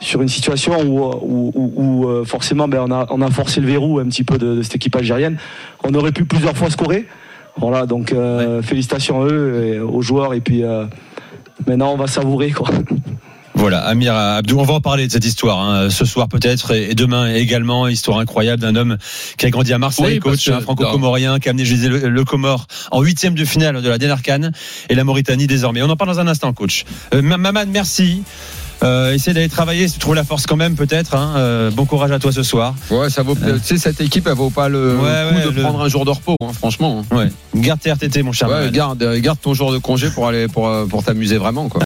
sur 0.00 0.20
une 0.20 0.28
situation 0.28 0.80
où, 0.82 1.04
où, 1.04 1.52
où- 1.54 1.72
où, 1.76 2.08
euh, 2.08 2.24
forcément, 2.24 2.66
ben, 2.66 2.80
on, 2.88 2.90
a, 2.90 3.06
on 3.10 3.20
a 3.22 3.30
forcé 3.30 3.60
le 3.60 3.68
verrou 3.68 4.00
un 4.00 4.06
petit 4.06 4.24
peu 4.24 4.36
de, 4.36 4.56
de 4.56 4.62
cette 4.62 4.74
équipe 4.76 4.96
algérienne. 4.96 5.38
On 5.84 5.94
aurait 5.94 6.10
pu 6.12 6.24
plusieurs 6.24 6.56
fois 6.56 6.70
scorer. 6.70 7.06
Voilà, 7.56 7.86
donc 7.86 8.12
euh, 8.12 8.62
félicitations 8.62 9.22
à 9.22 9.26
eux 9.26 9.64
et 9.74 9.80
aux 9.80 10.02
joueurs. 10.02 10.34
Et 10.34 10.40
puis 10.40 10.62
euh, 10.64 10.84
maintenant, 11.66 11.92
on 11.92 11.96
va 11.96 12.06
savourer. 12.06 12.50
Quoi. 12.52 12.70
Voilà, 13.54 13.80
Amir 13.80 14.14
Abdou, 14.14 14.58
on 14.58 14.62
va 14.62 14.74
en 14.74 14.80
parler 14.80 15.06
de 15.06 15.12
cette 15.12 15.24
histoire 15.26 15.58
hein, 15.60 15.90
ce 15.90 16.06
soir 16.06 16.28
peut-être 16.28 16.74
et 16.74 16.94
demain 16.94 17.34
également. 17.34 17.88
Histoire 17.88 18.18
incroyable 18.18 18.62
d'un 18.62 18.74
homme 18.74 18.96
qui 19.36 19.44
a 19.44 19.50
grandi 19.50 19.72
à 19.74 19.78
Marseille, 19.78 20.14
Oui, 20.14 20.18
coach 20.20 20.46
que- 20.48 20.60
franco-comorien, 20.60 21.38
qui 21.40 21.48
a 21.48 21.50
amené 21.50 21.66
je 21.66 21.74
disais, 21.74 21.88
le, 21.88 22.08
le 22.08 22.24
Comore 22.24 22.66
en 22.90 23.02
huitième 23.02 23.34
de 23.34 23.44
finale 23.44 23.82
de 23.82 23.88
la 23.88 23.98
dernière 23.98 24.22
et 24.88 24.94
la 24.94 25.04
Mauritanie 25.04 25.46
désormais. 25.46 25.82
On 25.82 25.90
en 25.90 25.96
parle 25.96 26.10
dans 26.14 26.20
un 26.20 26.28
instant, 26.28 26.52
coach. 26.54 26.84
Euh, 27.12 27.20
Ma- 27.20 27.36
Mamad, 27.36 27.68
merci. 27.68 28.22
Euh, 28.82 29.12
essaie 29.12 29.34
d'aller 29.34 29.48
travailler, 29.50 29.86
si 29.88 29.94
tu 29.94 30.00
trouves 30.00 30.14
la 30.14 30.24
force 30.24 30.46
quand 30.46 30.56
même 30.56 30.74
peut-être. 30.74 31.14
hein. 31.14 31.34
Euh, 31.36 31.70
bon 31.70 31.84
courage 31.84 32.10
à 32.12 32.18
toi 32.18 32.32
ce 32.32 32.42
soir. 32.42 32.74
Ouais, 32.90 33.10
ça 33.10 33.22
vaut. 33.22 33.34
Tu 33.34 33.60
sais, 33.62 33.76
cette 33.78 34.00
équipe, 34.00 34.26
elle 34.26 34.34
vaut 34.34 34.48
pas 34.50 34.68
le 34.68 34.96
Ouais, 34.96 35.00
coup 35.30 35.34
ouais, 35.36 35.44
de 35.44 35.50
le- 35.50 35.62
prendre 35.62 35.80
un 35.82 35.88
jour 35.88 36.04
de 36.06 36.10
repos, 36.10 36.36
hein, 36.42 36.52
franchement. 36.54 37.04
Ouais. 37.12 37.28
Garde 37.54 37.78
tes 37.80 37.90
RTT, 37.90 38.22
mon 38.22 38.32
cher. 38.32 38.48
Ouais, 38.48 38.70
garde, 38.72 39.04
garde 39.18 39.38
ton 39.40 39.52
jour 39.52 39.72
de 39.72 39.78
congé 39.78 40.08
pour 40.10 40.26
aller 40.28 40.48
pour, 40.48 40.66
euh, 40.68 40.86
pour 40.86 41.02
t'amuser 41.04 41.36
vraiment, 41.36 41.68
quoi. 41.68 41.78